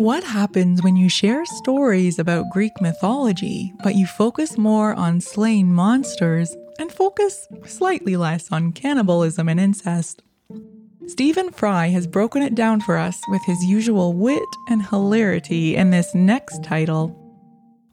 What 0.00 0.24
happens 0.24 0.82
when 0.82 0.96
you 0.96 1.10
share 1.10 1.44
stories 1.44 2.18
about 2.18 2.48
Greek 2.48 2.72
mythology, 2.80 3.74
but 3.84 3.96
you 3.96 4.06
focus 4.06 4.56
more 4.56 4.94
on 4.94 5.20
slain 5.20 5.74
monsters 5.74 6.56
and 6.78 6.90
focus 6.90 7.46
slightly 7.66 8.16
less 8.16 8.50
on 8.50 8.72
cannibalism 8.72 9.46
and 9.46 9.60
incest? 9.60 10.22
Stephen 11.06 11.50
Fry 11.50 11.88
has 11.88 12.06
broken 12.06 12.40
it 12.40 12.54
down 12.54 12.80
for 12.80 12.96
us 12.96 13.20
with 13.28 13.42
his 13.44 13.62
usual 13.64 14.14
wit 14.14 14.42
and 14.70 14.86
hilarity 14.86 15.76
in 15.76 15.90
this 15.90 16.14
next 16.14 16.64
title. 16.64 17.14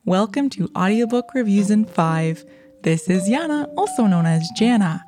Welcome 0.05 0.49
to 0.51 0.71
Audiobook 0.77 1.33
Reviews 1.35 1.69
in 1.69 1.83
5. 1.83 2.45
This 2.83 3.09
is 3.09 3.27
Yana, 3.27 3.69
also 3.75 4.05
known 4.05 4.25
as 4.25 4.49
Jana, 4.55 5.03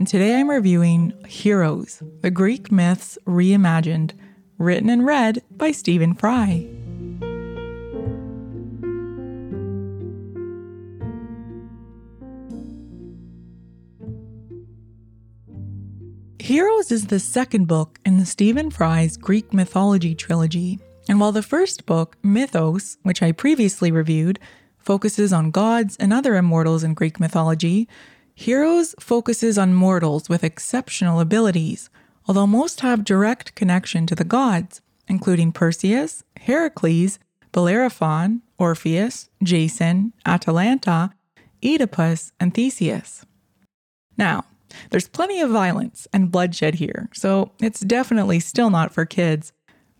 and 0.00 0.08
today 0.08 0.34
I'm 0.34 0.50
reviewing 0.50 1.12
Heroes, 1.28 2.02
the 2.22 2.30
Greek 2.32 2.72
myths 2.72 3.16
reimagined 3.24 4.14
written 4.60 4.90
and 4.90 5.06
read 5.06 5.42
by 5.50 5.72
Stephen 5.72 6.14
Fry. 6.14 6.66
Heroes 16.38 16.92
is 16.92 17.06
the 17.06 17.18
second 17.18 17.68
book 17.68 17.98
in 18.04 18.18
the 18.18 18.26
Stephen 18.26 18.70
Fry's 18.70 19.16
Greek 19.16 19.54
mythology 19.54 20.14
trilogy. 20.14 20.78
And 21.08 21.18
while 21.18 21.32
the 21.32 21.42
first 21.42 21.86
book, 21.86 22.18
Mythos, 22.22 22.98
which 23.02 23.22
I 23.22 23.32
previously 23.32 23.90
reviewed, 23.90 24.38
focuses 24.76 25.32
on 25.32 25.52
gods 25.52 25.96
and 25.98 26.12
other 26.12 26.36
immortals 26.36 26.84
in 26.84 26.94
Greek 26.94 27.18
mythology, 27.18 27.88
Heroes 28.34 28.94
focuses 29.00 29.56
on 29.56 29.74
mortals 29.74 30.28
with 30.28 30.44
exceptional 30.44 31.20
abilities, 31.20 31.88
although 32.30 32.46
most 32.46 32.82
have 32.82 33.02
direct 33.02 33.56
connection 33.56 34.06
to 34.06 34.14
the 34.14 34.22
gods, 34.22 34.80
including 35.08 35.50
Perseus, 35.50 36.22
Heracles, 36.42 37.18
Bellerophon, 37.50 38.42
Orpheus, 38.56 39.28
Jason, 39.42 40.12
Atalanta, 40.24 41.10
Oedipus, 41.60 42.30
and 42.38 42.54
Theseus. 42.54 43.26
Now, 44.16 44.44
there's 44.90 45.08
plenty 45.08 45.40
of 45.40 45.50
violence 45.50 46.06
and 46.12 46.30
bloodshed 46.30 46.76
here, 46.76 47.08
so 47.12 47.50
it's 47.60 47.80
definitely 47.80 48.38
still 48.38 48.70
not 48.70 48.94
for 48.94 49.04
kids. 49.04 49.52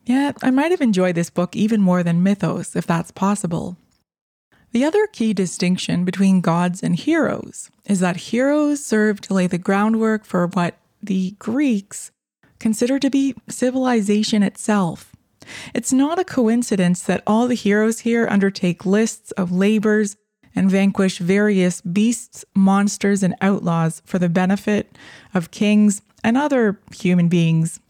Yet, 0.07 0.37
I 0.41 0.53
might 0.53 0.71
have 0.71 0.81
enjoyed 0.81 1.17
this 1.17 1.31
book 1.31 1.57
even 1.57 1.81
more 1.81 2.05
than 2.05 2.23
Mythos, 2.23 2.77
if 2.77 2.87
that's 2.87 3.11
possible. 3.11 3.77
The 4.71 4.85
other 4.85 5.09
key 5.09 5.35
distinction 5.35 6.05
between 6.05 6.43
gods 6.43 6.81
and 6.81 6.95
heroes 6.95 7.73
is 7.87 7.99
that 7.99 8.31
heroes 8.31 8.85
serve 8.87 9.21
to 9.23 9.35
lay 9.35 9.49
the 9.49 9.59
groundwork 9.59 10.25
for 10.25 10.47
what 10.47 10.77
the 11.03 11.33
Greeks 11.41 12.13
considered 12.61 13.03
to 13.03 13.11
be 13.11 13.35
civilization 13.49 14.45
itself. 14.45 15.17
It's 15.75 15.93
not 15.93 16.19
a 16.19 16.25
coincidence 16.25 17.03
that 17.03 17.23
all 17.27 17.49
the 17.49 17.55
heroes 17.55 18.01
here 18.01 18.29
undertake 18.31 18.87
lists 18.87 19.33
of 19.33 19.51
labors 19.51 20.17
and 20.55 20.71
vanquish 20.71 21.19
various 21.19 21.81
beasts, 21.81 22.45
monsters, 22.55 23.23
and 23.23 23.35
outlaws 23.41 24.03
for 24.05 24.19
the 24.19 24.29
benefit 24.29 24.97
of 25.35 25.51
kings 25.51 26.03
and 26.23 26.37
other 26.37 26.79
human 26.95 27.29
beings. 27.29 27.81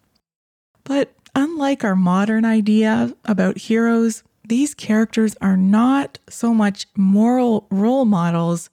But 0.84 1.12
unlike 1.34 1.84
our 1.84 1.96
modern 1.96 2.44
idea 2.44 3.14
about 3.24 3.58
heroes, 3.58 4.22
these 4.46 4.74
characters 4.74 5.36
are 5.40 5.56
not 5.56 6.18
so 6.28 6.52
much 6.54 6.86
moral 6.96 7.66
role 7.70 8.04
models 8.04 8.70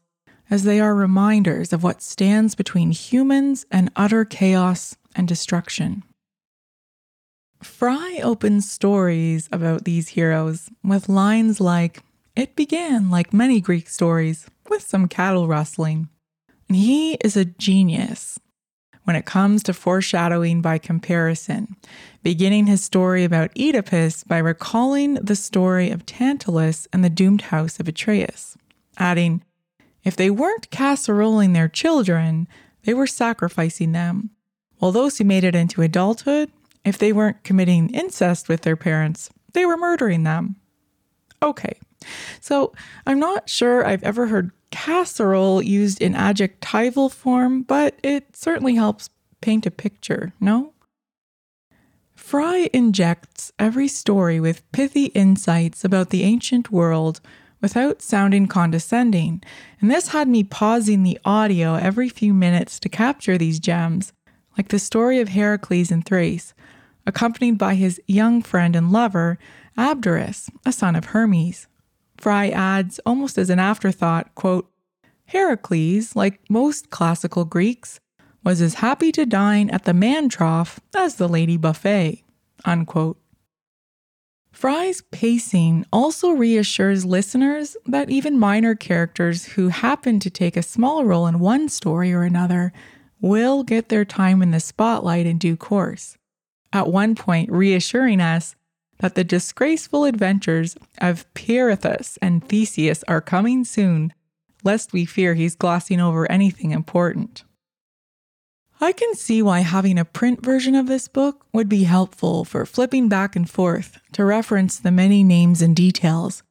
as 0.50 0.64
they 0.64 0.80
are 0.80 0.96
reminders 0.96 1.74
of 1.74 1.84
what 1.84 2.02
stands 2.02 2.56
between 2.56 2.92
humans 2.92 3.66
and 3.72 3.92
utter 3.96 4.26
chaos 4.26 4.96
and 5.16 5.28
destruction. 5.28 6.04
Fry 7.62 8.20
opens 8.24 8.70
stories 8.70 9.50
about 9.52 9.84
these 9.84 10.10
heroes 10.10 10.70
with 10.84 11.10
lines 11.10 11.60
like, 11.60 12.04
It 12.36 12.56
began 12.56 13.10
like 13.10 13.34
many 13.34 13.60
Greek 13.60 13.90
stories, 13.90 14.48
with 14.70 14.84
some 14.84 15.08
cattle 15.08 15.48
rustling. 15.48 16.10
And 16.68 16.76
he 16.76 17.14
is 17.16 17.36
a 17.36 17.46
genius 17.46 18.40
when 19.06 19.16
it 19.16 19.26
comes 19.26 19.64
to 19.64 19.74
foreshadowing 19.74 20.62
by 20.62 20.78
comparison, 20.78 21.78
beginning 22.24 22.68
his 22.68 22.84
story 22.84 23.24
about 23.24 23.52
Oedipus 23.58 24.26
by 24.26 24.38
recalling 24.38 25.14
the 25.16 25.36
story 25.36 25.90
of 25.90 26.06
Tantalus 26.06 26.90
and 26.92 27.04
the 27.04 27.10
doomed 27.10 27.44
house 27.44 27.80
of 27.80 27.88
Atreus, 27.88 28.58
adding, 28.98 29.44
If 30.08 30.16
they 30.16 30.30
weren't 30.30 30.72
casseroling 30.72 31.52
their 31.52 31.68
children, 31.68 32.48
they 32.84 32.94
were 32.94 33.08
sacrificing 33.08 33.92
them 33.92 34.30
while 34.80 34.94
those 34.94 35.18
who 35.18 35.26
made 35.26 35.44
it 35.44 35.54
into 35.54 35.82
adulthood, 35.82 36.50
if 36.86 36.98
they 36.98 37.12
weren't 37.12 37.44
committing 37.44 37.90
incest 37.90 38.48
with 38.48 38.62
their 38.62 38.78
parents, 38.78 39.30
they 39.52 39.66
were 39.66 39.76
murdering 39.76 40.24
them. 40.24 40.56
Okay, 41.44 41.78
so 42.40 42.72
I'm 43.06 43.20
not 43.20 43.50
sure 43.50 43.86
I've 43.86 44.04
ever 44.04 44.28
heard 44.28 44.52
casserole 44.72 45.62
used 45.62 46.02
in 46.02 46.16
adjectival 46.16 47.10
form, 47.10 47.64
but 47.64 48.00
it 48.02 48.34
certainly 48.34 48.76
helps 48.76 49.10
paint 49.42 49.66
a 49.66 49.72
picture, 49.72 50.32
no? 50.40 50.72
Fry 52.16 52.70
injects 52.72 53.52
every 53.60 53.90
story 53.90 54.40
with 54.40 54.72
pithy 54.72 55.08
insights 55.08 55.84
about 55.84 56.12
the 56.12 56.24
ancient 56.24 56.72
world 56.72 57.20
without 57.62 58.02
sounding 58.02 58.48
condescending, 58.48 59.42
and 59.82 59.90
this 59.90 60.10
had 60.10 60.28
me 60.28 60.44
pausing 60.44 61.04
the 61.04 61.20
audio 61.26 61.76
every 61.76 62.10
few 62.10 62.34
minutes 62.34 62.80
to 62.80 62.90
capture 62.90 63.38
these 63.38 63.60
gems 63.60 64.14
like 64.58 64.70
the 64.70 64.80
story 64.80 65.20
of 65.20 65.30
Heracles 65.30 65.92
in 65.92 66.02
Thrace, 66.02 66.54
accompanied 67.06 67.58
by 67.58 67.76
his 67.76 68.02
young 68.08 68.42
friend 68.42 68.76
and 68.76 68.92
lover, 68.92 69.38
Abderus, 69.78 70.50
a 70.66 70.72
son 70.72 70.96
of 70.96 71.06
Hermes. 71.06 71.68
Fry 72.18 72.50
adds, 72.50 73.00
almost 73.06 73.38
as 73.38 73.50
an 73.50 73.60
afterthought, 73.60 74.34
quote, 74.34 74.70
Heracles, 75.26 76.16
like 76.16 76.40
most 76.50 76.90
classical 76.90 77.46
Greeks, 77.46 78.00
was 78.44 78.62
as 78.62 78.76
happy 78.76 79.12
to 79.12 79.26
dine 79.26 79.70
at 79.70 79.84
the 79.84 79.94
man 79.94 80.30
trough 80.30 80.80
as 80.96 81.16
the 81.16 81.28
lady 81.28 81.58
buffet. 81.58 82.24
Unquote. 82.66 83.20
Fry's 84.58 85.04
pacing 85.12 85.86
also 85.94 86.32
reassures 86.32 87.06
listeners 87.06 87.78
that 87.86 88.10
even 88.10 88.40
minor 88.40 88.74
characters 88.74 89.46
who 89.46 89.68
happen 89.68 90.20
to 90.20 90.32
take 90.32 90.58
a 90.58 90.64
small 90.64 91.06
role 91.06 91.28
in 91.28 91.38
one 91.38 91.70
story 91.70 92.12
or 92.12 92.24
another 92.24 92.74
will 93.22 93.62
get 93.62 93.90
their 93.90 94.04
time 94.04 94.42
in 94.42 94.50
the 94.50 94.60
spotlight 94.60 95.28
in 95.28 95.38
due 95.38 95.56
course, 95.56 96.18
at 96.74 96.88
one 96.88 97.14
point 97.14 97.52
reassuring 97.52 98.20
us 98.20 98.56
that 98.98 99.14
the 99.14 99.24
disgraceful 99.24 100.06
adventures 100.06 100.76
of 101.00 101.32
Pirithous 101.36 102.18
and 102.20 102.44
Theseus 102.44 103.04
are 103.08 103.22
coming 103.22 103.64
soon, 103.64 104.12
lest 104.64 104.92
we 104.92 105.06
fear 105.06 105.36
he's 105.36 105.56
glossing 105.56 106.00
over 106.00 106.30
anything 106.32 106.72
important. 106.72 107.44
I 108.80 108.92
can 108.92 109.16
see 109.16 109.42
why 109.42 109.62
having 109.62 109.98
a 109.98 110.06
print 110.06 110.44
version 110.44 110.76
of 110.76 110.88
this 110.88 111.08
book 111.08 111.46
would 111.54 111.68
be 111.68 111.84
helpful 111.84 112.46
for 112.46 112.66
flipping 112.66 113.10
back 113.10 113.36
and 113.36 113.50
forth 113.50 114.00
to 114.14 114.24
reference 114.24 114.78
the 114.78 114.92
many 114.92 115.24
names 115.24 115.62
and 115.62 115.76
details 115.76 116.44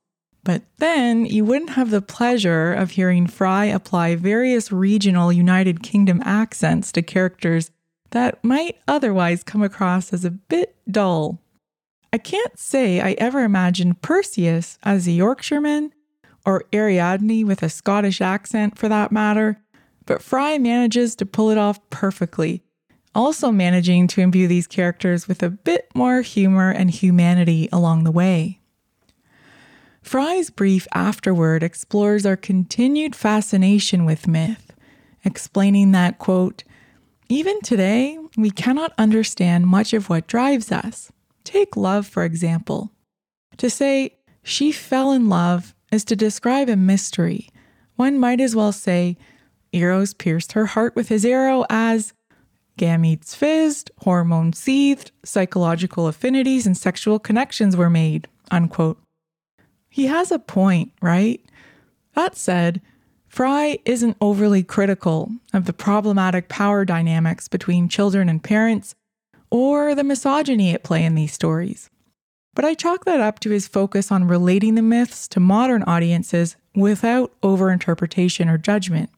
but 0.47 0.63
then 0.79 1.27
you 1.27 1.45
wouldn't 1.45 1.71
have 1.71 1.91
the 1.91 2.01
pleasure 2.01 2.73
of 2.73 2.93
hearing 2.93 3.27
Fry 3.27 3.65
apply 3.65 4.15
various 4.15 4.71
regional 4.71 5.33
United 5.33 5.83
Kingdom 5.83 6.23
accents 6.25 6.93
to 6.93 7.03
characters 7.03 7.73
that 8.11 8.45
might 8.45 8.77
otherwise 8.87 9.43
come 9.43 9.61
across 9.61 10.13
as 10.13 10.25
a 10.25 10.31
bit 10.31 10.77
dull. 10.89 11.41
I 12.13 12.19
can't 12.19 12.57
say 12.61 13.01
I 13.01 13.17
ever 13.19 13.43
imagined 13.43 14.03
Perseus 14.03 14.79
as 14.85 15.09
a 15.09 15.11
Yorkshireman, 15.11 15.93
or 16.47 16.63
Ariadne 16.73 17.45
with 17.45 17.65
a 17.65 17.69
Scottish 17.69 18.21
accent 18.21 18.79
for 18.79 18.89
that 18.89 19.11
matter, 19.11 19.61
but 20.07 20.23
Fry 20.23 20.59
manages 20.59 21.15
to 21.17 21.27
pull 21.27 21.51
it 21.51 21.59
off 21.59 21.79
perfectly, 21.91 22.63
also 23.15 23.51
managing 23.53 24.07
to 24.09 24.21
imbue 24.21 24.49
these 24.49 24.67
characters 24.67 25.29
with 25.29 25.43
a 25.43 25.51
bit 25.51 25.89
more 25.95 26.23
humor 26.23 26.71
and 26.71 26.91
humanity 26.91 27.69
along 27.73 28.05
the 28.05 28.13
way. 28.13 28.61
Fry's 30.03 30.51
brief 30.51 30.87
afterword 30.95 31.63
explores 31.65 32.25
our 32.25 32.37
continued 32.37 33.17
fascination 33.17 34.05
with 34.05 34.29
myth, 34.29 34.73
explaining 35.25 35.91
that, 35.93 36.19
quote, 36.19 36.63
even 37.29 37.61
today, 37.63 38.17
we 38.37 38.51
cannot 38.53 38.93
understand 38.99 39.67
much 39.67 39.93
of 39.93 40.09
what 40.09 40.29
drives 40.29 40.71
us. 40.71 41.11
Take 41.43 41.77
love, 41.77 42.07
for 42.07 42.23
example. 42.23 42.93
To 43.57 43.69
say, 43.69 44.17
she 44.45 44.71
fell 44.71 45.11
in 45.11 45.29
love 45.29 45.75
is 45.91 46.05
to 46.05 46.15
describe 46.15 46.69
a 46.69 46.77
mystery. 46.77 47.49
One 47.97 48.17
might 48.19 48.41
as 48.41 48.55
well 48.55 48.71
say, 48.71 49.17
Eros 49.77 50.15
pierced 50.15 50.53
her 50.53 50.67
heart 50.67 50.97
with 50.97 51.09
his 51.09 51.25
arrow 51.25 51.65
as 51.71 52.13
gametes 52.79 53.35
fizzed, 53.37 53.91
hormones 54.01 54.59
seethed, 54.59 55.11
psychological 55.25 56.09
affinities 56.09 56.67
and 56.67 56.77
sexual 56.77 57.19
connections 57.19 57.77
were 57.77 57.91
made. 57.91 58.29
Unquote. 58.51 58.99
He 59.89 60.07
has 60.07 60.31
a 60.31 60.39
point, 60.39 60.93
right? 61.01 61.41
That 62.15 62.37
said, 62.37 62.81
Fry 63.29 63.79
isn't 63.85 64.17
overly 64.21 64.63
critical 64.63 65.31
of 65.53 65.65
the 65.67 65.73
problematic 65.73 66.49
power 66.49 66.85
dynamics 66.85 67.49
between 67.49 67.89
children 67.89 68.29
and 68.29 68.43
parents 68.43 68.95
or 69.51 69.95
the 69.95 70.05
misogyny 70.05 70.73
at 70.75 70.83
play 70.83 71.05
in 71.05 71.15
these 71.15 71.33
stories. 71.33 71.89
but 72.57 72.65
I 72.65 72.75
chalk 72.75 73.05
that 73.05 73.21
up 73.21 73.39
to 73.41 73.51
his 73.51 73.69
focus 73.69 74.11
on 74.11 74.27
relating 74.27 74.75
the 74.75 74.83
myths 74.83 75.29
to 75.29 75.41
modern 75.41 75.83
audiences 75.83 76.57
without 76.75 77.31
overinterpretation 77.43 78.51
or 78.51 78.57
judgment, 78.59 79.11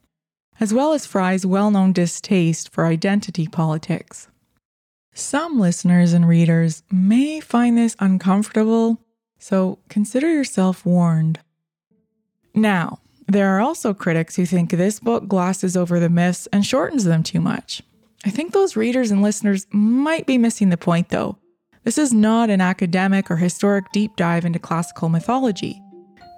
as 0.61 0.75
well 0.75 0.93
as 0.93 1.07
Fry's 1.07 1.47
well 1.47 1.71
known 1.71 1.93
distaste 1.93 2.73
for 2.73 2.87
identity 2.87 3.47
politics. 3.47 4.29
Some 5.15 5.59
listeners 5.59 6.13
and 6.13 6.29
readers 6.29 6.83
may 6.91 7.41
find 7.41 7.77
this 7.77 7.97
uncomfortable, 7.99 8.99
so 9.39 9.79
consider 9.89 10.33
yourself 10.33 10.87
warned. 10.87 11.41
Now, 12.55 13.01
there 13.27 13.55
are 13.55 13.61
also 13.61 13.93
critics 13.93 14.37
who 14.37 14.47
think 14.47 14.71
this 14.71 15.01
book 15.01 15.29
glosses 15.29 15.77
over 15.77 16.01
the 16.01 16.09
myths 16.09 16.47
and 16.53 16.65
shortens 16.65 17.05
them 17.05 17.23
too 17.23 17.41
much. 17.41 17.83
I 18.25 18.31
think 18.31 18.53
those 18.53 18.77
readers 18.77 19.11
and 19.11 19.23
listeners 19.23 19.67
might 19.71 20.27
be 20.27 20.39
missing 20.39 20.71
the 20.71 20.77
point, 20.77 21.11
though. 21.11 21.39
This 21.85 21.99
is 21.99 22.13
not 22.13 22.51
an 22.51 22.61
academic 22.61 23.31
or 23.31 23.37
historic 23.37 23.91
deep 23.93 24.17
dive 24.17 24.45
into 24.45 24.59
classical 24.59 25.09
mythology. 25.09 25.81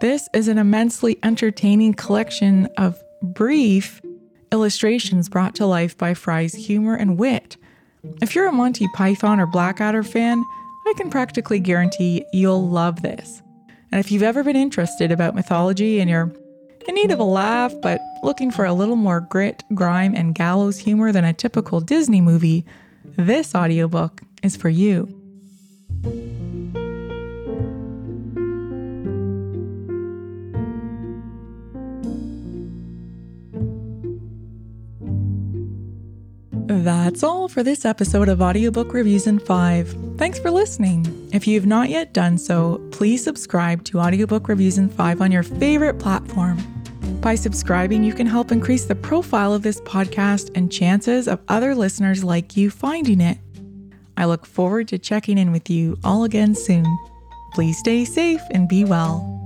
This 0.01 0.29
is 0.33 0.49
an 0.49 0.59
immensely 0.59 1.19
entertaining 1.23 1.95
collection 1.95 2.67
of 2.77 3.01
brief 3.23 4.01
illustrations 4.53 5.29
brought 5.29 5.55
to 5.57 5.67
life 5.67 5.97
by 5.97 6.15
Fry's 6.15 6.55
humor 6.55 6.95
and 6.95 7.19
wit. 7.19 7.57
If 8.23 8.35
you're 8.35 8.49
a 8.49 8.53
Monty 8.53 8.89
Python 8.95 9.41
or 9.41 9.47
Blackadder 9.47 10.03
fan, 10.03 10.45
I 10.87 10.95
can 10.97 11.11
practically 11.11 11.59
guarantee 11.59 12.25
you'll 12.33 12.69
love 12.69 13.03
this. 13.03 13.43
And 13.93 14.01
if 14.01 14.11
you've 14.11 14.23
ever 14.23 14.43
been 14.43 14.57
interested 14.57 15.13
about 15.13 15.35
mythology 15.35 16.01
and 16.01 16.09
you're 16.09 16.33
in 16.89 16.95
need 16.95 17.11
of 17.11 17.21
a 17.21 17.25
laugh 17.25 17.75
but 17.83 18.01
looking 18.23 18.51
for 18.51 18.65
a 18.65 18.73
little 18.73 18.97
more 18.97 19.21
grit, 19.21 19.63
grime, 19.75 20.15
and 20.15 20.35
gallows 20.35 20.79
humor 20.79 21.13
than 21.13 21.25
a 21.25 21.33
typical 21.33 21.81
Disney 21.81 22.21
movie, 22.21 22.65
this 23.17 23.55
audiobook 23.55 24.23
is 24.43 24.57
for 24.57 24.69
you. 24.69 25.09
That's 36.85 37.23
all 37.23 37.47
for 37.47 37.63
this 37.63 37.85
episode 37.85 38.31
of 38.31 38.41
Audiobook 38.41 38.95
Reviews 38.95 39.27
in 39.27 39.39
5. 39.39 40.17
Thanks 40.17 40.39
for 40.39 40.51
listening. 40.51 41.29
If 41.31 41.47
you've 41.47 41.67
not 41.67 41.91
yet 41.91 42.15
done 42.15 42.39
so, 42.39 42.81
please 42.91 43.23
subscribe 43.23 43.85
to 43.85 44.01
Audiobook 44.01 44.49
Reviews 44.49 44.79
in 44.79 44.89
5 44.89 45.21
on 45.21 45.31
your 45.31 45.43
favorite 45.43 45.99
platform. 45.99 46.57
By 47.21 47.35
subscribing, 47.35 48.03
you 48.03 48.15
can 48.15 48.27
help 48.27 48.51
increase 48.51 48.87
the 48.87 48.95
profile 48.95 49.53
of 49.53 49.63
this 49.63 49.83
podcast 49.83 50.53
and 50.55 50.73
chances 50.73 51.29
of 51.29 51.41
other 51.49 51.75
listeners 51.75 52.25
like 52.25 52.57
you 52.57 52.71
finding 52.71 53.21
it. 53.21 53.37
I 54.17 54.25
look 54.25 54.47
forward 54.47 54.89
to 54.89 54.99
checking 54.99 55.37
in 55.37 55.53
with 55.53 55.69
you 55.69 55.99
all 56.03 56.25
again 56.25 56.55
soon. 56.55 56.87
Please 57.53 57.77
stay 57.79 58.07
safe 58.07 58.41
and 58.53 58.71
be 58.71 58.87
well. 58.87 59.40